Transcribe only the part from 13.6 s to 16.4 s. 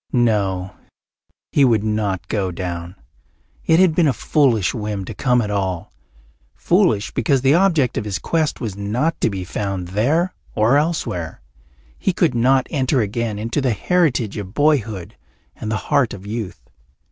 the heritage of boyhood and the heart of